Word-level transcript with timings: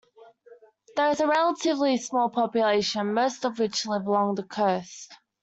There 0.95 1.11
is 1.11 1.19
a 1.19 1.27
relatively 1.27 1.95
small 1.97 2.31
population, 2.31 3.13
most 3.13 3.45
of 3.45 3.59
which 3.59 3.85
live 3.85 4.07
along 4.07 4.33
the 4.33 4.43
coast. 4.43 5.13